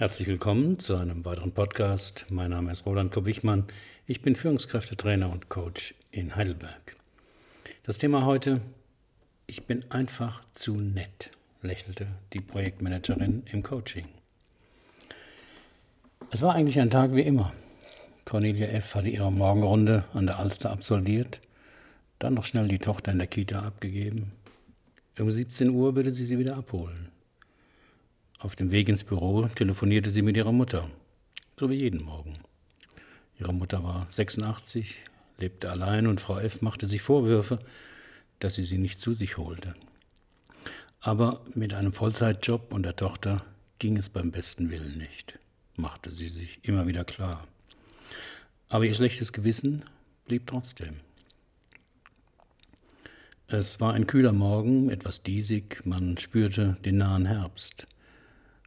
Herzlich 0.00 0.28
willkommen 0.28 0.78
zu 0.78 0.96
einem 0.96 1.26
weiteren 1.26 1.52
Podcast. 1.52 2.24
Mein 2.30 2.52
Name 2.52 2.72
ist 2.72 2.86
Roland 2.86 3.12
Kopp-Wichmann. 3.12 3.66
Ich 4.06 4.22
bin 4.22 4.34
Führungskräftetrainer 4.34 5.30
und 5.30 5.50
Coach 5.50 5.94
in 6.10 6.36
Heidelberg. 6.36 6.96
Das 7.82 7.98
Thema 7.98 8.24
heute: 8.24 8.62
Ich 9.46 9.66
bin 9.66 9.84
einfach 9.90 10.40
zu 10.54 10.76
nett, 10.76 11.32
lächelte 11.60 12.06
die 12.32 12.38
Projektmanagerin 12.38 13.42
im 13.52 13.62
Coaching. 13.62 14.06
Es 16.30 16.40
war 16.40 16.54
eigentlich 16.54 16.80
ein 16.80 16.88
Tag 16.88 17.14
wie 17.14 17.20
immer. 17.20 17.52
Cornelia 18.24 18.68
F. 18.68 18.94
hatte 18.94 19.10
ihre 19.10 19.30
Morgenrunde 19.30 20.04
an 20.14 20.26
der 20.26 20.38
Alster 20.38 20.70
absolviert, 20.70 21.42
dann 22.18 22.32
noch 22.32 22.46
schnell 22.46 22.68
die 22.68 22.78
Tochter 22.78 23.12
in 23.12 23.18
der 23.18 23.26
Kita 23.26 23.60
abgegeben. 23.60 24.32
Um 25.18 25.30
17 25.30 25.68
Uhr 25.68 25.94
würde 25.94 26.10
sie 26.10 26.24
sie 26.24 26.38
wieder 26.38 26.56
abholen. 26.56 27.10
Auf 28.40 28.56
dem 28.56 28.70
Weg 28.70 28.88
ins 28.88 29.04
Büro 29.04 29.48
telefonierte 29.48 30.08
sie 30.08 30.22
mit 30.22 30.34
ihrer 30.34 30.50
Mutter, 30.50 30.88
so 31.58 31.68
wie 31.68 31.74
jeden 31.74 32.02
Morgen. 32.02 32.38
Ihre 33.38 33.52
Mutter 33.52 33.84
war 33.84 34.06
86, 34.08 34.96
lebte 35.36 35.70
allein 35.70 36.06
und 36.06 36.22
Frau 36.22 36.38
F. 36.38 36.62
machte 36.62 36.86
sich 36.86 37.02
Vorwürfe, 37.02 37.58
dass 38.38 38.54
sie 38.54 38.64
sie 38.64 38.78
nicht 38.78 38.98
zu 38.98 39.12
sich 39.12 39.36
holte. 39.36 39.74
Aber 41.00 41.44
mit 41.54 41.74
einem 41.74 41.92
Vollzeitjob 41.92 42.72
und 42.72 42.84
der 42.84 42.96
Tochter 42.96 43.44
ging 43.78 43.98
es 43.98 44.08
beim 44.08 44.30
besten 44.30 44.70
Willen 44.70 44.96
nicht, 44.96 45.38
machte 45.76 46.10
sie 46.10 46.28
sich 46.28 46.60
immer 46.62 46.86
wieder 46.86 47.04
klar. 47.04 47.46
Aber 48.70 48.86
ihr 48.86 48.94
schlechtes 48.94 49.34
Gewissen 49.34 49.84
blieb 50.24 50.46
trotzdem. 50.46 51.00
Es 53.48 53.80
war 53.80 53.92
ein 53.92 54.06
kühler 54.06 54.32
Morgen, 54.32 54.88
etwas 54.88 55.22
diesig, 55.22 55.84
man 55.84 56.16
spürte 56.16 56.78
den 56.86 56.96
nahen 56.96 57.26
Herbst. 57.26 57.86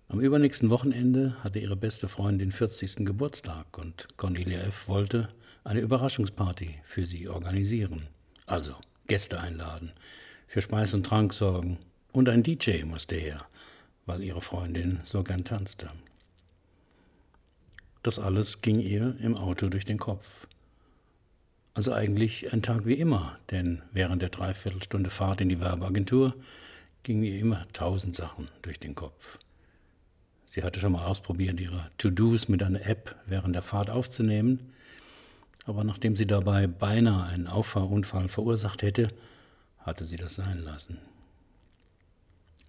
Am 0.10 0.20
übernächsten 0.20 0.70
Wochenende 0.70 1.36
hatte 1.44 1.60
ihre 1.60 1.76
beste 1.76 2.08
Freundin 2.08 2.52
40. 2.52 3.06
Geburtstag 3.06 3.78
und 3.78 4.08
Cornelia 4.18 4.60
F. 4.60 4.88
wollte 4.88 5.30
eine 5.64 5.80
Überraschungsparty 5.80 6.76
für 6.84 7.06
sie 7.06 7.28
organisieren. 7.28 8.06
Also 8.46 8.76
Gäste 9.08 9.40
einladen, 9.40 9.92
für 10.48 10.62
Speis 10.62 10.94
und 10.94 11.06
Trank 11.06 11.34
sorgen 11.34 11.80
und 12.12 12.30
ein 12.30 12.44
DJ 12.44 12.84
musste 12.84 13.16
her, 13.16 13.46
weil 14.06 14.22
ihre 14.22 14.42
Freundin 14.42 15.00
so 15.04 15.24
gern 15.24 15.46
tanzte. 15.46 15.90
Das 18.04 18.20
alles 18.20 18.62
ging 18.62 18.80
ihr 18.80 19.16
im 19.22 19.36
Auto 19.36 19.70
durch 19.70 19.86
den 19.86 19.98
Kopf. 19.98 20.48
Also 21.74 21.94
eigentlich 21.94 22.54
ein 22.54 22.62
Tag 22.62 22.86
wie 22.86 22.94
immer, 22.94 23.40
denn 23.50 23.82
während 23.94 24.22
der 24.22 24.30
Dreiviertelstunde 24.30 25.10
Fahrt 25.10 25.42
in 25.42 25.50
die 25.50 25.60
Werbeagentur 25.60 26.36
gingen 27.02 27.24
ihr 27.24 27.40
immer 27.40 27.66
tausend 27.74 28.14
Sachen 28.14 28.50
durch 28.62 28.80
den 28.80 28.94
Kopf. 28.94 29.40
Sie 30.54 30.62
hatte 30.62 30.80
schon 30.80 30.92
mal 30.92 31.08
ausprobiert, 31.08 31.60
ihre 31.60 31.90
To-Dos 31.98 32.48
mit 32.48 32.62
einer 32.62 32.86
App 32.86 33.16
während 33.26 33.56
der 33.56 33.64
Fahrt 33.64 33.90
aufzunehmen, 33.90 34.72
aber 35.66 35.84
nachdem 35.84 36.16
sie 36.16 36.28
dabei 36.28 36.68
beinahe 36.68 37.24
einen 37.24 37.48
Auffahrunfall 37.48 38.30
verursacht 38.30 38.84
hätte, 38.84 39.08
hatte 39.80 40.06
sie 40.06 40.16
das 40.16 40.36
sein 40.36 40.60
lassen. 40.60 41.00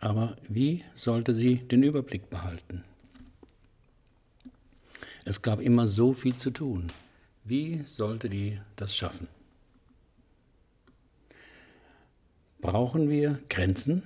Aber 0.01 0.39
wie 0.49 0.83
sollte 0.95 1.35
sie 1.35 1.57
den 1.57 1.83
Überblick 1.83 2.31
behalten? 2.31 2.85
Es 5.27 5.43
gab 5.43 5.61
immer 5.61 5.87
so 5.87 6.15
viel 6.15 6.37
zu 6.37 6.53
tun. 6.53 6.91
Wie 7.45 7.83
sollte 7.83 8.31
die 8.31 8.59
das 8.77 8.97
schaffen? 8.97 9.29
Brauchen 12.63 13.11
wir 13.11 13.41
Grenzen? 13.51 14.05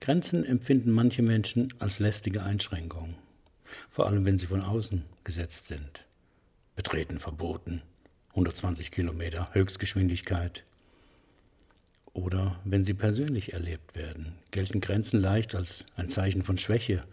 Grenzen 0.00 0.46
empfinden 0.46 0.92
manche 0.92 1.20
Menschen 1.20 1.74
als 1.78 1.98
lästige 1.98 2.42
Einschränkungen, 2.42 3.16
vor 3.90 4.06
allem 4.06 4.24
wenn 4.24 4.38
sie 4.38 4.46
von 4.46 4.62
außen 4.62 5.04
gesetzt 5.24 5.66
sind. 5.66 6.06
Betreten 6.74 7.20
verboten, 7.20 7.82
120 8.30 8.90
Kilometer 8.90 9.50
Höchstgeschwindigkeit. 9.52 10.64
Oder 12.14 12.58
wenn 12.64 12.82
sie 12.82 12.94
persönlich 12.94 13.52
erlebt 13.52 13.94
werden, 13.94 14.36
gelten 14.50 14.80
Grenzen 14.80 15.20
leicht 15.20 15.54
als 15.54 15.84
ein 15.96 16.08
Zeichen 16.08 16.42
von 16.44 16.56
Schwäche, 16.56 17.04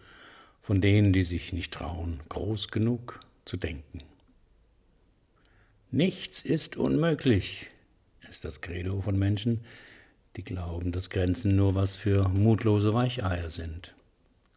von 0.62 0.80
denen, 0.80 1.12
die 1.12 1.22
sich 1.24 1.52
nicht 1.52 1.74
trauen, 1.74 2.20
groß 2.30 2.68
genug 2.68 3.20
zu 3.44 3.58
denken. 3.58 4.02
Nichts 5.90 6.42
ist 6.42 6.76
unmöglich, 6.76 7.68
ist 8.30 8.46
das 8.46 8.62
Credo 8.62 9.02
von 9.02 9.18
Menschen, 9.18 9.60
die 10.38 10.44
glauben, 10.44 10.92
dass 10.92 11.10
Grenzen 11.10 11.56
nur 11.56 11.74
was 11.74 11.96
für 11.96 12.28
mutlose 12.28 12.94
Weicheier 12.94 13.50
sind. 13.50 13.92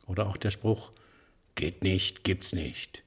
Oder 0.06 0.28
auch 0.28 0.38
der 0.38 0.52
Spruch, 0.52 0.92
geht 1.56 1.82
nicht, 1.82 2.24
gibt's 2.24 2.54
nicht. 2.54 3.04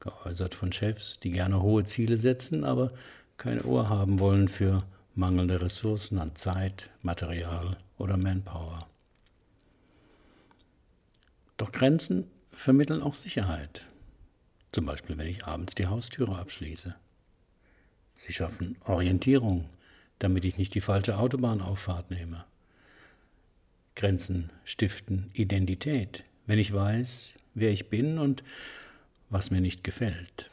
Geäußert 0.00 0.54
von 0.54 0.72
Chefs, 0.72 1.20
die 1.20 1.30
gerne 1.30 1.60
hohe 1.60 1.84
Ziele 1.84 2.16
setzen, 2.16 2.64
aber 2.64 2.90
keine 3.36 3.64
Ohr 3.64 3.90
haben 3.90 4.18
wollen 4.18 4.48
für 4.48 4.82
mangelnde 5.14 5.60
Ressourcen 5.60 6.18
an 6.18 6.34
Zeit, 6.36 6.88
Material 7.02 7.76
oder 7.98 8.16
Manpower. 8.16 8.88
Doch 11.58 11.70
Grenzen 11.70 12.30
vermitteln 12.50 13.02
auch 13.02 13.12
Sicherheit. 13.12 13.84
Zum 14.72 14.86
Beispiel, 14.86 15.18
wenn 15.18 15.28
ich 15.28 15.44
abends 15.44 15.74
die 15.74 15.86
Haustüre 15.86 16.38
abschließe. 16.38 16.94
Sie 18.14 18.32
schaffen 18.32 18.78
Orientierung 18.86 19.68
damit 20.20 20.44
ich 20.44 20.58
nicht 20.58 20.74
die 20.74 20.80
falsche 20.80 21.18
Autobahnauffahrt 21.18 22.10
nehme. 22.10 22.44
Grenzen 23.96 24.50
stiften 24.64 25.30
Identität, 25.32 26.24
wenn 26.46 26.58
ich 26.58 26.72
weiß, 26.72 27.34
wer 27.54 27.70
ich 27.70 27.88
bin 27.88 28.18
und 28.18 28.44
was 29.28 29.50
mir 29.50 29.60
nicht 29.60 29.82
gefällt. 29.82 30.50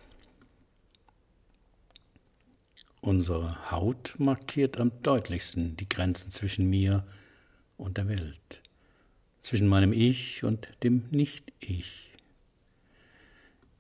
Unsere 3.02 3.72
Haut 3.72 4.16
markiert 4.18 4.80
am 4.80 4.92
deutlichsten 5.04 5.78
die 5.78 5.88
Grenzen 5.88 6.32
zwischen 6.32 6.70
mir 6.70 7.06
und 7.78 7.98
der 7.98 8.08
Welt, 8.08 8.62
zwischen 9.40 9.68
meinem 9.68 9.94
Ich 9.94 10.44
und 10.44 10.72
dem 10.84 11.06
Nicht-Ich. 11.12 12.14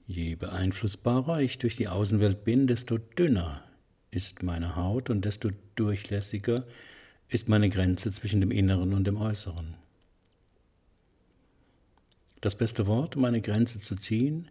Je 0.06 0.36
beeinflussbarer 0.36 1.42
ich 1.42 1.58
durch 1.58 1.76
die 1.76 1.90
Außenwelt 1.90 2.46
bin, 2.46 2.68
desto 2.68 2.98
dünner 2.98 3.67
ist 4.18 4.42
meine 4.42 4.76
Haut 4.76 5.12
und 5.12 5.26
desto 5.26 5.52
durchlässiger 5.76 6.66
ist 7.30 7.48
meine 7.48 7.70
Grenze 7.70 8.10
zwischen 8.10 8.42
dem 8.42 8.50
Inneren 8.50 8.94
und 8.94 9.06
dem 9.06 9.16
Äußeren. 9.18 9.76
Das 12.42 12.56
beste 12.56 12.88
Wort, 12.88 13.16
um 13.16 13.26
eine 13.26 13.42
Grenze 13.42 13.80
zu 13.80 13.96
ziehen, 13.96 14.50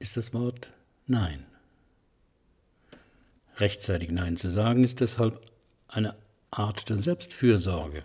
ist 0.00 0.16
das 0.16 0.34
Wort 0.34 0.72
Nein. 1.06 1.46
Rechtzeitig 3.58 4.10
Nein 4.10 4.36
zu 4.36 4.50
sagen, 4.50 4.82
ist 4.82 5.00
deshalb 5.00 5.40
eine 5.86 6.16
Art 6.50 6.88
der 6.88 6.96
Selbstfürsorge. 6.96 8.02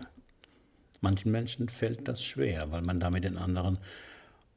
Manchen 1.00 1.32
Menschen 1.32 1.68
fällt 1.68 2.06
das 2.06 2.24
schwer, 2.24 2.70
weil 2.70 2.82
man 2.82 3.00
damit 3.00 3.24
den 3.24 3.36
anderen 3.36 3.78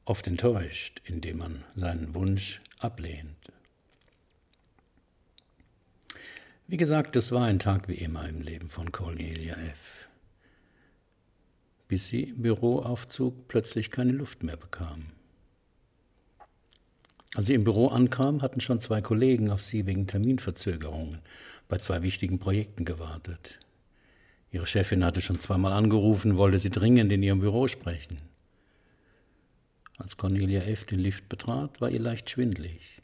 oft 0.06 0.28
enttäuscht, 0.28 1.02
indem 1.06 1.40
man 1.40 1.64
seinen 1.74 2.14
Wunsch 2.14 2.62
ablehnt. 2.78 3.38
Wie 6.72 6.78
gesagt, 6.78 7.16
es 7.16 7.32
war 7.32 7.46
ein 7.46 7.58
Tag 7.58 7.88
wie 7.88 7.96
immer 7.96 8.30
im 8.30 8.44
Leben 8.44 8.70
von 8.70 8.92
Cornelia 8.92 9.56
F. 9.56 10.08
Bis 11.88 12.10
sie 12.10 12.26
im 12.26 12.44
Büroaufzug 12.44 13.48
plötzlich 13.48 13.90
keine 13.90 14.12
Luft 14.12 14.44
mehr 14.44 14.56
bekam. 14.56 15.08
Als 17.34 17.48
sie 17.48 17.56
im 17.56 17.64
Büro 17.64 17.88
ankam, 17.88 18.44
hatten 18.44 18.62
schon 18.62 18.80
zwei 18.80 19.02
Kollegen 19.02 19.50
auf 19.50 19.64
sie 19.64 19.88
wegen 19.88 20.06
Terminverzögerungen 20.06 21.24
bei 21.68 21.80
zwei 21.80 22.04
wichtigen 22.04 22.38
Projekten 22.38 22.86
gewartet. 22.86 23.58
Ihre 24.52 24.68
Chefin 24.68 25.04
hatte 25.04 25.22
schon 25.22 25.40
zweimal 25.40 25.74
angerufen, 25.74 26.38
wollte 26.38 26.60
sie 26.60 26.70
dringend 26.70 27.12
in 27.12 27.24
ihrem 27.24 27.40
Büro 27.40 27.68
sprechen. 27.68 28.18
Als 29.98 30.18
Cornelia 30.18 30.62
F. 30.62 30.86
den 30.86 31.00
Lift 31.00 31.30
betrat, 31.30 31.82
war 31.82 31.90
ihr 31.90 32.00
leicht 32.00 32.30
schwindlig. 32.30 33.02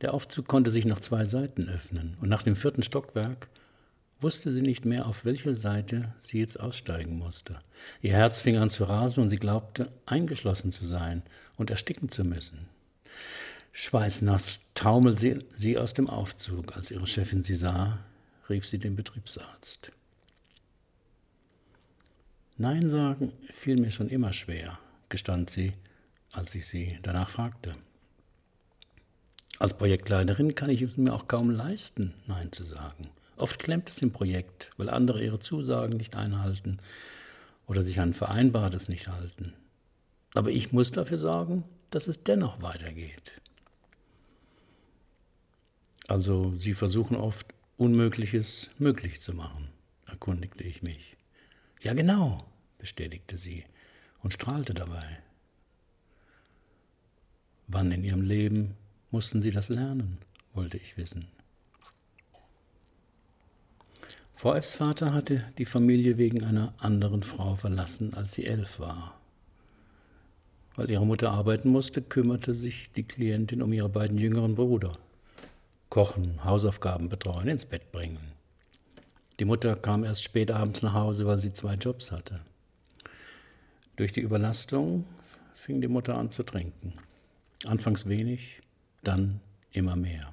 Der 0.00 0.14
Aufzug 0.14 0.46
konnte 0.46 0.70
sich 0.70 0.84
nach 0.84 1.00
zwei 1.00 1.24
Seiten 1.24 1.68
öffnen, 1.68 2.16
und 2.20 2.28
nach 2.28 2.42
dem 2.42 2.56
vierten 2.56 2.82
Stockwerk 2.82 3.48
wusste 4.20 4.52
sie 4.52 4.62
nicht 4.62 4.84
mehr, 4.84 5.06
auf 5.06 5.24
welcher 5.24 5.54
Seite 5.54 6.12
sie 6.18 6.38
jetzt 6.38 6.58
aussteigen 6.58 7.18
musste. 7.18 7.60
Ihr 8.02 8.12
Herz 8.12 8.40
fing 8.40 8.56
an 8.56 8.70
zu 8.70 8.84
rasen 8.84 9.22
und 9.22 9.28
sie 9.28 9.38
glaubte, 9.38 9.90
eingeschlossen 10.06 10.72
zu 10.72 10.84
sein 10.84 11.22
und 11.56 11.70
ersticken 11.70 12.08
zu 12.08 12.24
müssen. 12.24 12.68
Schweißnass 13.72 14.62
taumelte 14.74 15.44
sie 15.54 15.78
aus 15.78 15.94
dem 15.94 16.08
Aufzug. 16.08 16.76
Als 16.76 16.90
ihre 16.90 17.06
Chefin 17.06 17.42
sie 17.42 17.54
sah, 17.54 17.98
rief 18.48 18.66
sie 18.66 18.78
den 18.78 18.96
Betriebsarzt. 18.96 19.92
Nein 22.56 22.90
sagen 22.90 23.32
fiel 23.52 23.76
mir 23.76 23.90
schon 23.90 24.08
immer 24.08 24.32
schwer, 24.32 24.80
gestand 25.08 25.50
sie, 25.50 25.74
als 26.32 26.54
ich 26.56 26.66
sie 26.66 26.98
danach 27.02 27.30
fragte. 27.30 27.74
Als 29.58 29.74
Projektleiterin 29.74 30.54
kann 30.54 30.70
ich 30.70 30.82
es 30.82 30.96
mir 30.96 31.12
auch 31.12 31.26
kaum 31.26 31.50
leisten, 31.50 32.14
Nein 32.26 32.52
zu 32.52 32.64
sagen. 32.64 33.08
Oft 33.36 33.58
klemmt 33.58 33.88
es 33.88 34.02
im 34.02 34.12
Projekt, 34.12 34.70
weil 34.76 34.88
andere 34.88 35.22
ihre 35.22 35.40
Zusagen 35.40 35.96
nicht 35.96 36.14
einhalten 36.14 36.78
oder 37.66 37.82
sich 37.82 38.00
an 38.00 38.14
Vereinbartes 38.14 38.88
nicht 38.88 39.08
halten. 39.08 39.52
Aber 40.34 40.50
ich 40.50 40.72
muss 40.72 40.92
dafür 40.92 41.18
sorgen, 41.18 41.64
dass 41.90 42.06
es 42.06 42.22
dennoch 42.22 42.62
weitergeht. 42.62 43.32
Also 46.06 46.54
sie 46.54 46.74
versuchen 46.74 47.16
oft 47.16 47.46
Unmögliches 47.76 48.70
möglich 48.78 49.20
zu 49.20 49.34
machen, 49.34 49.68
erkundigte 50.06 50.64
ich 50.64 50.82
mich. 50.82 51.16
Ja 51.80 51.94
genau, 51.94 52.44
bestätigte 52.78 53.36
sie 53.36 53.64
und 54.22 54.32
strahlte 54.32 54.74
dabei. 54.74 55.18
Wann 57.68 57.92
in 57.92 58.02
ihrem 58.02 58.22
Leben 58.22 58.74
mussten 59.10 59.40
sie 59.40 59.50
das 59.50 59.68
lernen, 59.68 60.18
wollte 60.54 60.76
ich 60.76 60.96
wissen. 60.96 61.26
VFs 64.34 64.76
Vater 64.76 65.12
hatte 65.12 65.44
die 65.58 65.64
Familie 65.64 66.16
wegen 66.16 66.44
einer 66.44 66.72
anderen 66.78 67.24
Frau 67.24 67.56
verlassen, 67.56 68.14
als 68.14 68.32
sie 68.34 68.46
elf 68.46 68.78
war. 68.78 69.18
Weil 70.76 70.90
ihre 70.90 71.04
Mutter 71.04 71.32
arbeiten 71.32 71.70
musste, 71.70 72.02
kümmerte 72.02 72.54
sich 72.54 72.92
die 72.92 73.02
Klientin 73.02 73.62
um 73.62 73.72
ihre 73.72 73.88
beiden 73.88 74.16
jüngeren 74.16 74.54
Brüder. 74.54 74.96
Kochen, 75.88 76.44
Hausaufgaben 76.44 77.08
betreuen, 77.08 77.48
ins 77.48 77.64
Bett 77.64 77.90
bringen. 77.90 78.20
Die 79.40 79.44
Mutter 79.44 79.74
kam 79.74 80.04
erst 80.04 80.22
spät 80.22 80.52
abends 80.52 80.82
nach 80.82 80.94
Hause, 80.94 81.26
weil 81.26 81.40
sie 81.40 81.52
zwei 81.52 81.74
Jobs 81.74 82.12
hatte. 82.12 82.40
Durch 83.96 84.12
die 84.12 84.20
Überlastung 84.20 85.04
fing 85.54 85.80
die 85.80 85.88
Mutter 85.88 86.16
an 86.16 86.30
zu 86.30 86.44
trinken. 86.44 86.92
Anfangs 87.66 88.08
wenig, 88.08 88.62
dann 89.02 89.40
immer 89.72 89.96
mehr. 89.96 90.32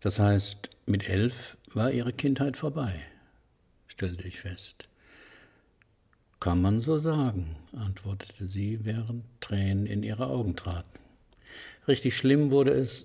Das 0.00 0.18
heißt, 0.18 0.70
mit 0.86 1.08
elf 1.08 1.56
war 1.72 1.90
ihre 1.90 2.12
Kindheit 2.12 2.56
vorbei, 2.56 3.00
stellte 3.86 4.26
ich 4.26 4.40
fest. 4.40 4.88
Kann 6.40 6.62
man 6.62 6.80
so 6.80 6.96
sagen, 6.96 7.56
antwortete 7.72 8.48
sie, 8.48 8.84
während 8.84 9.24
Tränen 9.40 9.86
in 9.86 10.02
ihre 10.02 10.26
Augen 10.28 10.56
traten. 10.56 10.98
Richtig 11.86 12.16
schlimm 12.16 12.50
wurde 12.50 12.72
es, 12.72 13.04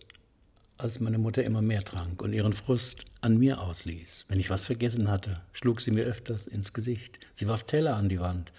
als 0.78 1.00
meine 1.00 1.18
Mutter 1.18 1.44
immer 1.44 1.62
mehr 1.62 1.84
trank 1.84 2.22
und 2.22 2.34
ihren 2.34 2.54
Frust 2.54 3.06
an 3.22 3.38
mir 3.38 3.62
ausließ. 3.62 4.26
Wenn 4.30 4.40
ich 4.40 4.50
was 4.50 4.66
vergessen 4.66 5.10
hatte, 5.10 5.42
schlug 5.52 5.82
sie 5.82 5.92
mir 5.92 6.04
öfters 6.04 6.48
ins 6.48 6.74
Gesicht. 6.74 7.20
Sie 7.34 7.48
warf 7.48 7.64
Teller 7.64 7.96
an 7.96 8.10
die 8.10 8.20
Wand 8.20 8.52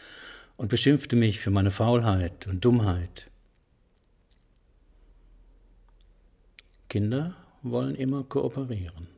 und 0.57 0.69
beschimpfte 0.69 1.17
mich 1.17 1.41
für 1.41 1.51
meine 1.51 1.71
Faulheit 1.71 2.47
und 2.47 2.65
Dummheit. 2.65 3.31
Kinder 6.89 7.35
wollen 7.63 7.95
immer 7.95 8.23
kooperieren. 8.25 9.09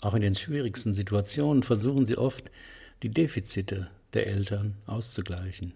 Auch 0.00 0.14
in 0.14 0.22
den 0.22 0.34
schwierigsten 0.34 0.92
Situationen 0.92 1.62
versuchen 1.62 2.06
sie 2.06 2.18
oft, 2.18 2.50
die 3.02 3.10
Defizite 3.10 3.90
der 4.14 4.26
Eltern 4.26 4.76
auszugleichen. 4.86 5.72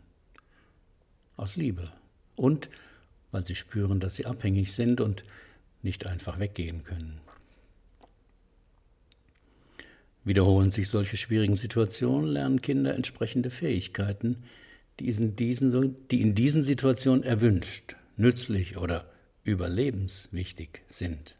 Aus 1.36 1.56
Liebe. 1.56 1.92
Und 2.36 2.68
weil 3.30 3.44
sie 3.44 3.54
spüren, 3.54 4.00
dass 4.00 4.14
sie 4.14 4.26
abhängig 4.26 4.72
sind 4.72 5.00
und 5.00 5.24
nicht 5.82 6.06
einfach 6.06 6.38
weggehen 6.38 6.84
können. 6.84 7.20
Wiederholen 10.24 10.70
sich 10.70 10.88
solche 10.88 11.16
schwierigen 11.16 11.54
Situationen, 11.54 12.28
lernen 12.28 12.60
Kinder 12.60 12.94
entsprechende 12.94 13.50
Fähigkeiten, 13.50 14.42
die 14.98 15.08
in 15.08 15.36
diesen, 15.36 16.62
Situationen 16.62 17.22
erwünscht, 17.22 17.96
nützlich 18.16 18.76
oder 18.76 19.08
überlebenswichtig 19.46 20.82
sind. 20.88 21.36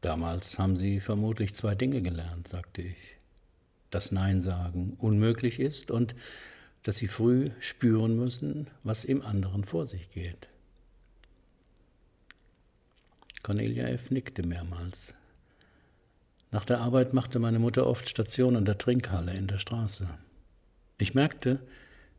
Damals 0.00 0.58
haben 0.58 0.76
Sie 0.76 1.00
vermutlich 1.00 1.54
zwei 1.54 1.74
Dinge 1.74 2.02
gelernt, 2.02 2.46
sagte 2.46 2.82
ich. 2.82 2.96
Dass 3.90 4.12
Nein 4.12 4.40
sagen 4.40 4.96
unmöglich 4.98 5.58
ist 5.58 5.90
und 5.90 6.14
dass 6.82 6.98
Sie 6.98 7.08
früh 7.08 7.50
spüren 7.58 8.16
müssen, 8.16 8.68
was 8.84 9.04
im 9.04 9.22
anderen 9.22 9.64
vor 9.64 9.86
sich 9.86 10.10
geht. 10.10 10.48
Cornelia 13.42 13.88
F. 13.88 14.10
nickte 14.10 14.46
mehrmals. 14.46 15.14
Nach 16.50 16.64
der 16.64 16.80
Arbeit 16.80 17.14
machte 17.14 17.38
meine 17.38 17.58
Mutter 17.58 17.86
oft 17.86 18.08
Station 18.08 18.56
an 18.56 18.66
der 18.66 18.78
Trinkhalle 18.78 19.32
in 19.34 19.46
der 19.48 19.58
Straße. 19.58 20.08
Ich 20.98 21.14
merkte, 21.14 21.60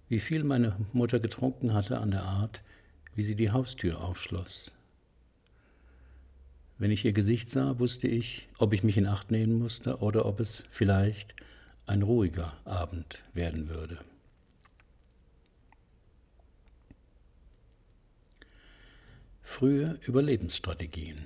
wie 0.10 0.20
viel 0.20 0.44
meine 0.44 0.76
Mutter 0.92 1.20
getrunken 1.20 1.74
hatte 1.74 2.00
an 2.00 2.12
der 2.12 2.24
Art, 2.24 2.62
wie 3.16 3.24
sie 3.24 3.36
die 3.36 3.52
Haustür 3.52 4.02
aufschloss. 4.02 4.72
Wenn 6.80 6.92
ich 6.92 7.06
ihr 7.06 7.14
Gesicht 7.14 7.50
sah, 7.50 7.78
wusste 7.78 8.08
ich, 8.08 8.48
ob 8.58 8.74
ich 8.74 8.84
mich 8.84 8.98
in 8.98 9.08
Acht 9.08 9.32
nehmen 9.32 9.60
musste 9.60 9.98
oder 9.98 10.26
ob 10.26 10.40
es 10.40 10.66
vielleicht 10.72 11.36
ein 11.86 12.02
ruhiger 12.02 12.58
Abend 12.66 13.22
werden 13.34 13.70
würde. 13.70 14.00
Frühe 19.44 20.00
Überlebensstrategien. 20.06 21.26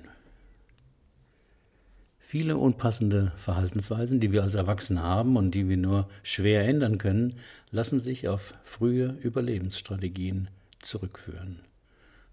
Viele 2.36 2.56
unpassende 2.56 3.30
Verhaltensweisen, 3.36 4.18
die 4.18 4.32
wir 4.32 4.42
als 4.42 4.56
Erwachsene 4.56 5.00
haben 5.00 5.36
und 5.36 5.52
die 5.52 5.68
wir 5.68 5.76
nur 5.76 6.08
schwer 6.24 6.66
ändern 6.66 6.98
können, 6.98 7.36
lassen 7.70 8.00
sich 8.00 8.26
auf 8.26 8.54
frühe 8.64 9.16
Überlebensstrategien 9.22 10.48
zurückführen. 10.80 11.60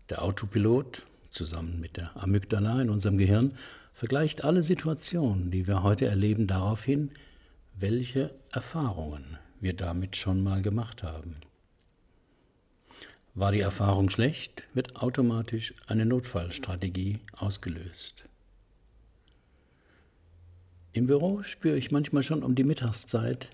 Der 0.10 0.24
Autopilot 0.24 1.06
zusammen 1.30 1.80
mit 1.80 1.98
der 1.98 2.18
Amygdala 2.18 2.82
in 2.82 2.90
unserem 2.90 3.20
Gehirn, 3.20 3.54
vergleicht 3.94 4.44
alle 4.44 4.64
Situationen, 4.64 5.52
die 5.52 5.68
wir 5.68 5.84
heute 5.84 6.08
erleben, 6.08 6.48
darauf 6.48 6.84
hin, 6.84 7.12
welche 7.78 8.32
Erfahrungen 8.52 9.38
wir 9.60 9.76
damit 9.76 10.16
schon 10.16 10.42
mal 10.42 10.64
gemacht 10.64 11.04
haben. 11.04 11.36
War 13.36 13.52
die 13.52 13.60
Erfahrung 13.60 14.10
schlecht, 14.10 14.64
wird 14.74 14.96
automatisch 14.96 15.76
eine 15.86 16.08
Notfallstrategie 16.08 17.20
ausgelöst. 17.38 18.26
Im 20.94 21.08
Büro 21.08 21.42
spüre 21.44 21.78
ich 21.78 21.92
manchmal 21.92 22.22
schon 22.22 22.44
um 22.44 22.54
die 22.54 22.66
Mittagszeit, 22.66 23.50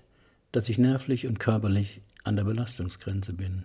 dass 0.50 0.68
ich 0.68 0.78
nervlich 0.78 1.26
und 1.26 1.38
körperlich 1.38 2.00
an 2.24 2.34
der 2.34 2.44
Belastungsgrenze 2.44 3.32
bin. 3.32 3.64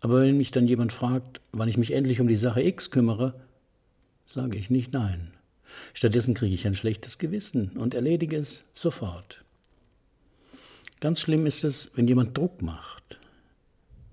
Aber 0.00 0.22
wenn 0.22 0.36
mich 0.36 0.50
dann 0.50 0.66
jemand 0.66 0.92
fragt, 0.92 1.40
wann 1.52 1.68
ich 1.68 1.76
mich 1.76 1.92
endlich 1.92 2.20
um 2.20 2.26
die 2.26 2.36
Sache 2.36 2.62
X 2.62 2.90
kümmere, 2.90 3.34
sage 4.26 4.58
ich 4.58 4.70
nicht 4.70 4.92
nein. 4.92 5.32
Stattdessen 5.94 6.34
kriege 6.34 6.54
ich 6.54 6.66
ein 6.66 6.74
schlechtes 6.74 7.18
Gewissen 7.18 7.76
und 7.76 7.94
erledige 7.94 8.36
es 8.36 8.64
sofort. 8.72 9.44
Ganz 11.00 11.20
schlimm 11.20 11.46
ist 11.46 11.62
es, 11.62 11.92
wenn 11.94 12.08
jemand 12.08 12.36
Druck 12.36 12.60
macht. 12.60 13.20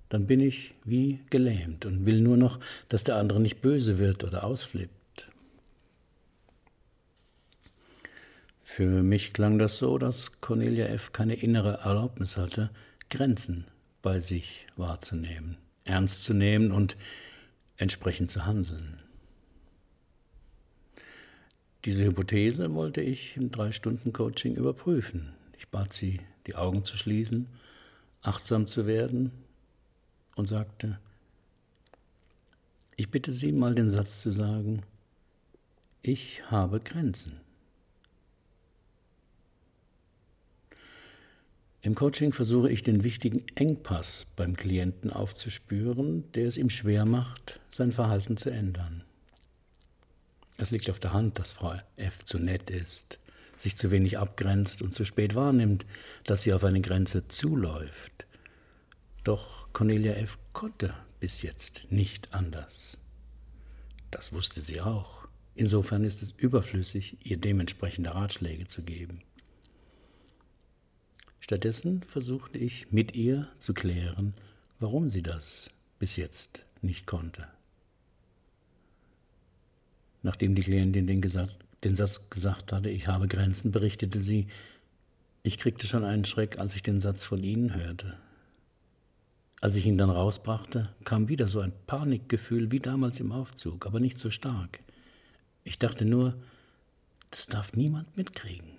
Dann 0.09 0.27
bin 0.27 0.39
ich 0.39 0.75
wie 0.83 1.19
gelähmt 1.31 1.85
und 1.85 2.05
will 2.05 2.21
nur 2.21 2.37
noch, 2.37 2.59
dass 2.89 3.03
der 3.03 3.15
andere 3.15 3.39
nicht 3.39 3.61
böse 3.61 3.97
wird 3.97 4.23
oder 4.23 4.43
ausflippt. 4.43 4.93
Für 8.65 9.01
mich 9.03 9.31
klang 9.31 9.57
das 9.59 9.77
so, 9.77 9.97
dass 9.97 10.41
Cornelia 10.41 10.87
F. 10.87 11.13
keine 11.13 11.35
innere 11.35 11.79
Erlaubnis 11.85 12.35
hatte, 12.35 12.71
Grenzen 13.09 13.65
bei 14.01 14.19
sich 14.19 14.67
wahrzunehmen 14.75 15.57
ernst 15.85 16.23
zu 16.23 16.33
nehmen 16.33 16.71
und 16.71 16.97
entsprechend 17.77 18.29
zu 18.29 18.45
handeln. 18.45 19.01
Diese 21.85 22.03
Hypothese 22.03 22.73
wollte 22.73 23.01
ich 23.01 23.37
im 23.37 23.51
Drei-Stunden-Coaching 23.51 24.55
überprüfen. 24.55 25.33
Ich 25.57 25.69
bat 25.69 25.93
sie, 25.93 26.19
die 26.47 26.55
Augen 26.55 26.83
zu 26.83 26.97
schließen, 26.97 27.47
achtsam 28.23 28.65
zu 28.65 28.87
werden 28.87 29.31
und 30.35 30.47
sagte, 30.47 30.99
ich 32.97 33.11
bitte 33.11 33.31
Sie 33.31 33.51
mal 33.51 33.75
den 33.75 33.87
Satz 33.87 34.21
zu 34.21 34.31
sagen, 34.31 34.81
ich 36.01 36.49
habe 36.49 36.79
Grenzen. 36.79 37.44
Im 41.85 41.93
Coaching 41.93 42.33
versuche 42.33 42.71
ich 42.71 42.81
den 42.81 43.03
wichtigen 43.03 43.45
Engpass 43.53 44.25
beim 44.35 44.57
Klienten 44.57 45.11
aufzuspüren, 45.11 46.23
der 46.31 46.47
es 46.47 46.57
ihm 46.57 46.71
schwer 46.71 47.05
macht, 47.05 47.59
sein 47.69 47.91
Verhalten 47.91 48.37
zu 48.37 48.49
ändern. 48.49 49.03
Es 50.57 50.71
liegt 50.71 50.89
auf 50.89 50.99
der 50.99 51.13
Hand, 51.13 51.37
dass 51.37 51.51
Frau 51.51 51.75
F 51.97 52.23
zu 52.23 52.39
nett 52.39 52.71
ist, 52.71 53.19
sich 53.55 53.77
zu 53.77 53.91
wenig 53.91 54.17
abgrenzt 54.17 54.81
und 54.81 54.95
zu 54.95 55.05
spät 55.05 55.35
wahrnimmt, 55.35 55.85
dass 56.23 56.41
sie 56.41 56.53
auf 56.53 56.63
eine 56.63 56.81
Grenze 56.81 57.27
zuläuft. 57.27 58.25
Doch 59.23 59.71
Cornelia 59.71 60.13
F. 60.13 60.39
konnte 60.53 60.91
bis 61.19 61.43
jetzt 61.43 61.91
nicht 61.91 62.33
anders. 62.33 62.97
Das 64.09 64.33
wusste 64.33 64.61
sie 64.61 64.81
auch. 64.81 65.27
Insofern 65.53 66.03
ist 66.03 66.23
es 66.23 66.31
überflüssig, 66.31 67.17
ihr 67.21 67.37
dementsprechende 67.37 68.15
Ratschläge 68.15 68.65
zu 68.65 68.81
geben. 68.81 69.21
Stattdessen 71.45 72.01
versuchte 72.01 72.57
ich 72.57 72.91
mit 72.91 73.13
ihr 73.13 73.47
zu 73.59 73.75
klären, 73.75 74.33
warum 74.79 75.11
sie 75.11 75.21
das 75.21 75.69
bis 75.99 76.15
jetzt 76.15 76.65
nicht 76.81 77.05
konnte. 77.05 77.47
Nachdem 80.23 80.55
die 80.55 80.63
Klientin 80.63 81.05
den, 81.05 81.21
den 81.83 81.93
Satz 81.93 82.31
gesagt 82.31 82.71
hatte, 82.73 82.89
ich 82.89 83.07
habe 83.07 83.27
Grenzen, 83.27 83.69
berichtete 83.69 84.21
sie, 84.21 84.47
ich 85.43 85.59
kriegte 85.59 85.85
schon 85.85 86.03
einen 86.03 86.25
Schreck, 86.25 86.57
als 86.57 86.75
ich 86.75 86.81
den 86.81 86.99
Satz 86.99 87.23
von 87.23 87.43
Ihnen 87.43 87.75
hörte. 87.75 88.17
Als 89.61 89.75
ich 89.75 89.85
ihn 89.85 89.99
dann 89.99 90.09
rausbrachte, 90.09 90.89
kam 91.03 91.27
wieder 91.27 91.45
so 91.45 91.59
ein 91.59 91.73
Panikgefühl 91.85 92.71
wie 92.71 92.79
damals 92.79 93.19
im 93.19 93.31
Aufzug, 93.31 93.85
aber 93.85 93.99
nicht 93.99 94.17
so 94.17 94.31
stark. 94.31 94.79
Ich 95.63 95.77
dachte 95.77 96.05
nur, 96.05 96.33
das 97.29 97.45
darf 97.45 97.73
niemand 97.73 98.17
mitkriegen. 98.17 98.74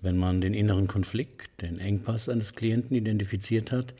Wenn 0.00 0.16
man 0.16 0.40
den 0.40 0.54
inneren 0.54 0.86
Konflikt, 0.86 1.60
den 1.60 1.78
Engpass 1.78 2.28
eines 2.28 2.54
Klienten 2.54 2.96
identifiziert 2.96 3.72
hat, 3.72 3.94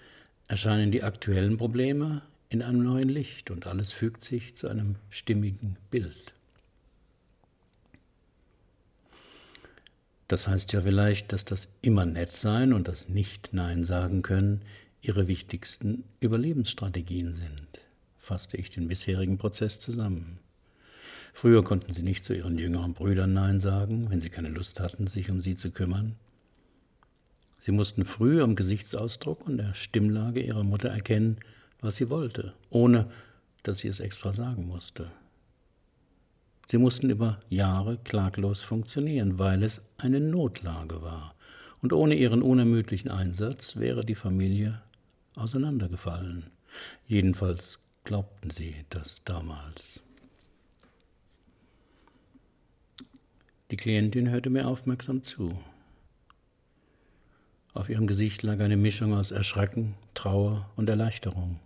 erscheinen 0.46 0.92
die 0.92 1.02
aktuellen 1.02 1.56
Probleme 1.56 2.22
in 2.50 2.62
einem 2.62 2.82
neuen 2.82 3.08
Licht 3.08 3.50
und 3.50 3.66
alles 3.66 3.92
fügt 3.92 4.22
sich 4.22 4.54
zu 4.54 4.68
einem 4.68 4.96
stimmigen 5.10 5.76
Bild. 5.90 6.34
Das 10.28 10.46
heißt 10.46 10.72
ja 10.74 10.82
vielleicht, 10.82 11.32
dass 11.32 11.44
das 11.44 11.68
immer 11.80 12.04
nett 12.04 12.36
sein 12.36 12.72
und 12.72 12.86
das 12.86 13.08
Nicht-Nein 13.08 13.84
sagen 13.84 14.22
können 14.22 14.62
ihre 15.00 15.26
wichtigsten 15.26 16.04
Überlebensstrategien 16.20 17.32
sind, 17.32 17.80
fasste 18.18 18.56
ich 18.56 18.68
den 18.70 18.88
bisherigen 18.88 19.38
Prozess 19.38 19.80
zusammen. 19.80 20.38
Früher 21.40 21.62
konnten 21.62 21.92
sie 21.92 22.02
nicht 22.02 22.24
zu 22.24 22.34
ihren 22.34 22.58
jüngeren 22.58 22.94
Brüdern 22.94 23.32
Nein 23.32 23.60
sagen, 23.60 24.10
wenn 24.10 24.20
sie 24.20 24.28
keine 24.28 24.48
Lust 24.48 24.80
hatten, 24.80 25.06
sich 25.06 25.30
um 25.30 25.40
sie 25.40 25.54
zu 25.54 25.70
kümmern. 25.70 26.16
Sie 27.60 27.70
mussten 27.70 28.04
früh 28.04 28.42
am 28.42 28.56
Gesichtsausdruck 28.56 29.46
und 29.46 29.58
der 29.58 29.72
Stimmlage 29.72 30.40
ihrer 30.40 30.64
Mutter 30.64 30.88
erkennen, 30.88 31.36
was 31.80 31.94
sie 31.94 32.10
wollte, 32.10 32.54
ohne 32.70 33.08
dass 33.62 33.78
sie 33.78 33.86
es 33.86 34.00
extra 34.00 34.32
sagen 34.32 34.66
musste. 34.66 35.12
Sie 36.66 36.78
mussten 36.78 37.08
über 37.08 37.38
Jahre 37.48 37.98
klaglos 37.98 38.64
funktionieren, 38.64 39.38
weil 39.38 39.62
es 39.62 39.80
eine 39.96 40.18
Notlage 40.18 41.02
war. 41.02 41.36
Und 41.80 41.92
ohne 41.92 42.16
ihren 42.16 42.42
unermüdlichen 42.42 43.12
Einsatz 43.12 43.76
wäre 43.76 44.04
die 44.04 44.16
Familie 44.16 44.82
auseinandergefallen. 45.36 46.46
Jedenfalls 47.06 47.78
glaubten 48.02 48.50
sie 48.50 48.74
das 48.90 49.22
damals. 49.24 50.02
Die 53.70 53.76
Klientin 53.76 54.30
hörte 54.30 54.48
mir 54.48 54.66
aufmerksam 54.66 55.22
zu. 55.22 55.58
Auf 57.74 57.90
ihrem 57.90 58.06
Gesicht 58.06 58.42
lag 58.42 58.60
eine 58.60 58.78
Mischung 58.78 59.12
aus 59.12 59.30
Erschrecken, 59.30 59.94
Trauer 60.14 60.70
und 60.76 60.88
Erleichterung. 60.88 61.60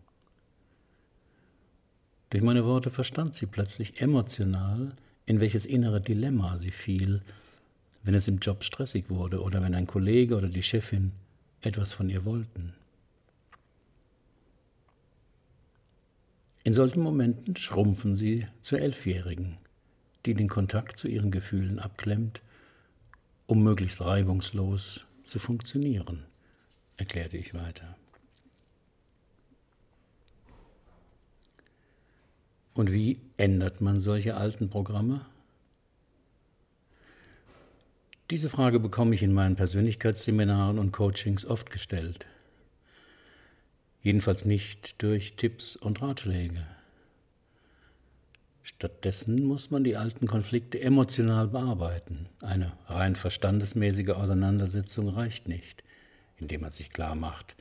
Durch 2.31 2.43
meine 2.43 2.65
Worte 2.65 2.91
verstand 2.91 3.35
sie 3.35 3.47
plötzlich 3.47 4.01
emotional, 4.01 4.97
in 5.27 5.39
welches 5.39 5.65
innere 5.65 6.01
Dilemma 6.01 6.57
sie 6.57 6.73
fiel, 6.73 7.23
wenn 8.03 8.15
es 8.15 8.27
im 8.27 8.39
Job 8.39 8.65
stressig 8.65 9.09
wurde 9.09 9.41
oder 9.41 9.63
wenn 9.63 9.75
ein 9.75 9.87
Kollege 9.87 10.37
oder 10.37 10.49
die 10.49 10.65
Chefin 10.65 11.13
etwas 11.61 11.93
von 11.93 12.09
ihr 12.09 12.25
wollten. 12.25 12.75
In 16.65 16.73
solchen 16.73 17.03
Momenten 17.03 17.55
schrumpfen 17.55 18.17
sie 18.17 18.47
zur 18.61 18.81
Elfjährigen 18.81 19.59
die 20.27 20.35
den 20.35 20.49
Kontakt 20.49 20.99
zu 20.99 21.09
ihren 21.09 21.31
Gefühlen 21.31 21.79
abklemmt, 21.79 22.43
um 23.47 23.63
möglichst 23.63 24.01
reibungslos 24.01 25.05
zu 25.25 25.39
funktionieren, 25.39 26.25
erklärte 26.97 27.37
ich 27.37 27.55
weiter. 27.55 27.97
Und 32.75 32.91
wie 32.91 33.19
ändert 33.37 33.81
man 33.81 34.01
solche 34.01 34.37
alten 34.37 34.71
Programme? 34.71 35.27
Diese 38.31 38.49
Frage 38.49 38.81
bekomme 38.81 39.15
ich 39.15 39.23
in 39.23 39.35
meinen 39.35 39.57
Persönlichkeitsseminaren 39.57 40.79
und 40.79 40.93
Coachings 40.93 41.45
oft 41.45 41.71
gestellt. 41.71 42.27
Jedenfalls 44.03 44.47
nicht 44.47 45.03
durch 45.03 45.37
Tipps 45.37 45.77
und 45.77 46.01
Ratschläge. 46.01 46.67
Stattdessen 48.63 49.43
muss 49.43 49.71
man 49.71 49.83
die 49.83 49.97
alten 49.97 50.27
Konflikte 50.27 50.81
emotional 50.81 51.49
bearbeiten. 51.49 52.29
Eine 52.41 52.73
rein 52.87 53.17
verstandesmäßige 53.17 54.11
Auseinandersetzung 54.11 55.09
reicht 55.09 55.49
nicht, 55.49 55.83
indem 56.37 56.61
man 56.61 56.73
sich 56.73 56.91
klar 56.91 57.17
macht, 57.17 57.57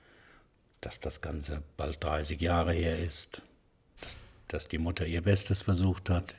dass 0.80 1.00
das 1.00 1.22
Ganze 1.22 1.64
bald 1.76 2.04
30 2.04 2.40
Jahre 2.40 2.74
her 2.74 3.00
ist, 3.04 3.42
dass, 4.02 4.16
dass 4.48 4.68
die 4.68 4.78
Mutter 4.78 5.06
ihr 5.08 5.22
Bestes 5.22 5.64
versucht 5.64 6.10
hat 6.10 6.36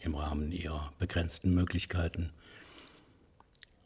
im 0.00 0.14
Rahmen 0.16 0.50
ihrer 0.50 0.92
begrenzten 0.98 1.54
Möglichkeiten, 1.54 2.30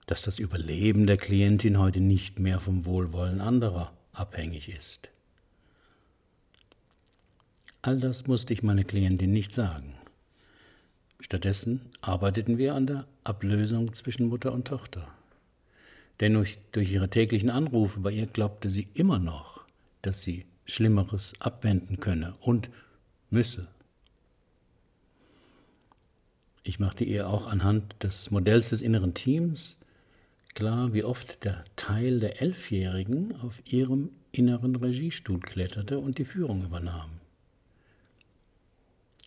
dass 0.07 0.23
das 0.23 0.39
Überleben 0.39 1.07
der 1.07 1.17
Klientin 1.17 1.79
heute 1.79 2.01
nicht 2.01 2.39
mehr 2.39 2.61
vom 2.61 2.87
Wohlwollen 2.87 3.41
anderer 3.41 3.93
abhängig 4.13 4.69
ist. 4.69 5.09
All 7.83 7.99
das 7.99 8.27
musste 8.27 8.55
ich 8.55 8.63
meiner 8.63 8.85
Klientin 8.85 9.33
nicht 9.33 9.53
sagen. 9.53 9.95
Stattdessen 11.25 11.81
arbeiteten 12.03 12.59
wir 12.59 12.75
an 12.75 12.87
der 12.87 13.07
Ablösung 13.25 13.95
zwischen 13.95 14.29
Mutter 14.29 14.53
und 14.53 14.69
Tochter. 14.69 15.09
Denn 16.21 16.35
durch, 16.35 16.59
durch 16.73 16.93
ihre 16.93 17.09
täglichen 17.09 17.49
Anrufe 17.49 18.01
bei 18.01 18.11
ihr 18.11 18.27
glaubte 18.27 18.69
sie 18.69 18.89
immer 18.93 19.19
noch, 19.19 19.65
dass 20.03 20.21
sie 20.21 20.45
Schlimmeres 20.67 21.33
abwenden 21.39 21.99
könne 21.99 22.35
und 22.41 22.69
müsse. 23.31 23.69
Ich 26.63 26.79
machte 26.79 27.05
ihr 27.05 27.27
auch 27.27 27.47
anhand 27.47 28.03
des 28.03 28.31
Modells 28.31 28.69
des 28.69 28.83
inneren 28.83 29.15
Teams 29.15 29.79
klar, 30.53 30.93
wie 30.93 31.05
oft 31.05 31.43
der 31.45 31.65
Teil 31.75 32.21
der 32.21 32.43
Elfjährigen 32.43 33.35
auf 33.41 33.63
ihrem 33.65 34.11
inneren 34.31 34.77
Regiestuhl 34.77 35.41
kletterte 35.41 35.99
und 35.99 36.19
die 36.19 36.27
Führung 36.27 36.67
übernahm. 36.67 37.14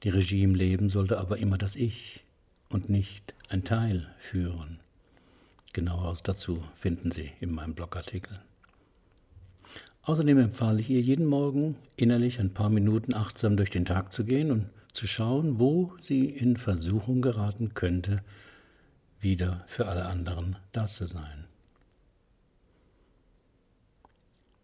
Die 0.08 0.12
Regie 0.12 0.44
im 0.44 0.56
Leben 0.56 0.88
sollte 0.88 1.18
aber 1.18 1.38
immer 1.38 1.58
das 1.58 1.76
Ich 1.76 2.24
und 2.70 2.88
nicht 2.88 3.34
ein 3.50 3.66
Teil 3.66 4.08
führen. 4.18 4.80
Genaueres 5.74 6.24
dazu 6.24 6.64
finden 6.76 7.12
Sie 7.12 7.34
in 7.42 7.52
meinem 7.52 7.74
Blogartikel. 7.74 8.40
Außerdem 10.04 10.38
empfahle 10.38 10.80
ich 10.80 10.90
ihr 10.90 11.02
jeden 11.02 11.26
Morgen 11.26 11.76
innerlich 11.98 12.40
ein 12.40 12.54
paar 12.54 12.70
Minuten 12.70 13.14
achtsam 13.14 13.58
durch 13.58 13.70
den 13.70 13.84
Tag 13.84 14.14
zu 14.14 14.24
gehen 14.24 14.50
und 14.50 14.70
zu 14.94 15.08
schauen, 15.08 15.60
wo 15.60 15.92
sie 16.00 16.24
in 16.30 16.56
Versuchung 16.56 17.22
geraten 17.22 17.74
könnte, 17.74 18.24
wieder 19.20 19.66
für 19.68 19.90
alle 19.90 20.06
anderen 20.06 20.56
da 20.72 20.88
zu 20.88 21.06
sein. 21.06 21.48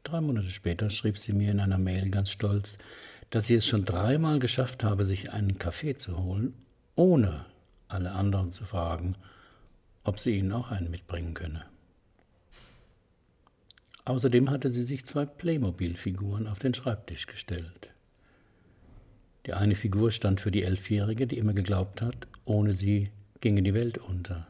Drei 0.04 0.22
Monate 0.22 0.52
später 0.52 0.90
schrieb 0.90 1.18
sie 1.18 1.34
mir 1.34 1.52
in 1.52 1.60
einer 1.60 1.78
Mail 1.78 2.10
ganz 2.12 2.30
stolz, 2.30 2.78
dass 3.34 3.48
sie 3.48 3.56
es 3.56 3.66
schon 3.66 3.84
dreimal 3.84 4.38
geschafft 4.38 4.84
habe, 4.84 5.04
sich 5.04 5.32
einen 5.32 5.58
Kaffee 5.58 5.96
zu 5.96 6.20
holen, 6.20 6.54
ohne 6.94 7.48
alle 7.88 8.12
anderen 8.12 8.50
zu 8.50 8.64
fragen, 8.64 9.16
ob 10.04 10.20
sie 10.20 10.38
ihnen 10.38 10.52
auch 10.52 10.70
einen 10.70 10.92
mitbringen 10.92 11.34
könne. 11.34 11.66
Außerdem 14.06 14.52
hatte 14.52 14.70
sie 14.70 14.84
sich 14.84 15.08
zwei 15.08 15.26
Playmobil-Figuren 15.26 16.46
auf 16.46 16.60
den 16.60 16.76
Schreibtisch 16.76 17.26
gestellt. 17.26 17.92
Die 19.48 19.54
eine 19.54 19.74
Figur 19.74 20.12
stand 20.12 20.40
für 20.40 20.52
die 20.52 20.62
Elfjährige, 20.62 21.26
die 21.26 21.40
immer 21.40 21.54
geglaubt 21.54 22.04
hat, 22.04 22.28
ohne 22.46 22.74
sie 22.74 23.10
ginge 23.42 23.64
die 23.64 23.74
Welt 23.74 23.98
unter. 23.98 24.48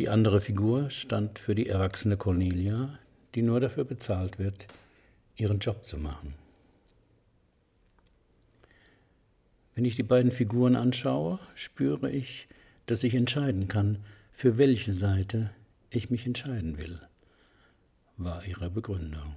Die 0.00 0.08
andere 0.08 0.40
Figur 0.40 0.90
stand 0.90 1.38
für 1.38 1.54
die 1.54 1.68
erwachsene 1.68 2.16
Cornelia, 2.16 2.98
die 3.36 3.42
nur 3.42 3.60
dafür 3.60 3.84
bezahlt 3.84 4.40
wird, 4.40 4.66
ihren 5.36 5.60
Job 5.60 5.84
zu 5.84 5.96
machen. 5.96 6.34
Wenn 9.74 9.84
ich 9.84 9.96
die 9.96 10.02
beiden 10.02 10.30
Figuren 10.30 10.76
anschaue, 10.76 11.38
spüre 11.54 12.10
ich, 12.10 12.48
dass 12.86 13.02
ich 13.02 13.14
entscheiden 13.14 13.66
kann, 13.68 13.98
für 14.32 14.58
welche 14.58 14.94
Seite 14.94 15.50
ich 15.90 16.10
mich 16.10 16.26
entscheiden 16.26 16.78
will, 16.78 17.00
war 18.16 18.44
ihre 18.44 18.70
Begründung. 18.70 19.34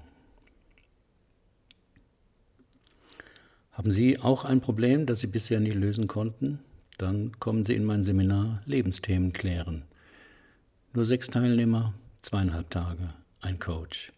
Haben 3.72 3.92
Sie 3.92 4.20
auch 4.20 4.44
ein 4.44 4.62
Problem, 4.62 5.06
das 5.06 5.20
Sie 5.20 5.28
bisher 5.28 5.60
nicht 5.60 5.76
lösen 5.76 6.08
konnten? 6.08 6.60
Dann 6.98 7.40
kommen 7.40 7.64
Sie 7.64 7.76
in 7.76 7.86
mein 7.86 8.02
Seminar 8.02 8.62
Lebensthemen 8.66 9.34
klären. 9.34 9.84
Nur 10.94 11.06
sechs 11.06 11.28
Teilnehmer, 11.28 11.94
zweieinhalb 12.22 12.72
Tage, 12.72 13.14
ein 13.40 13.60
Coach. 13.60 14.12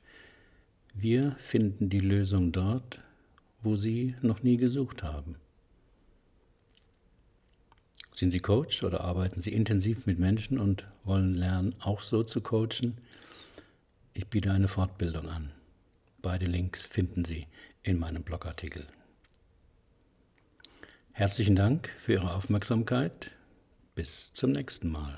Wir 0.93 1.31
finden 1.39 1.89
die 1.89 1.99
Lösung 1.99 2.53
dort, 2.53 3.01
wo 3.61 3.75
Sie 3.75 4.15
noch 4.21 4.43
nie 4.43 4.55
gesucht 4.55 5.03
haben. 5.03 5.35
Sind 8.19 8.31
Sie 8.31 8.41
Coach 8.41 8.83
oder 8.83 8.99
arbeiten 8.99 9.39
Sie 9.39 9.53
intensiv 9.53 10.05
mit 10.05 10.19
Menschen 10.19 10.59
und 10.59 10.85
wollen 11.05 11.35
lernen, 11.35 11.73
auch 11.79 12.01
so 12.01 12.21
zu 12.21 12.41
coachen? 12.41 12.97
Ich 14.13 14.27
biete 14.27 14.51
eine 14.51 14.67
Fortbildung 14.67 15.29
an. 15.29 15.53
Beide 16.21 16.45
Links 16.45 16.85
finden 16.85 17.23
Sie 17.23 17.47
in 17.81 17.97
meinem 17.97 18.23
Blogartikel. 18.23 18.85
Herzlichen 21.13 21.55
Dank 21.55 21.91
für 22.01 22.11
Ihre 22.11 22.33
Aufmerksamkeit. 22.33 23.31
Bis 23.95 24.33
zum 24.33 24.51
nächsten 24.51 24.89
Mal. 24.89 25.17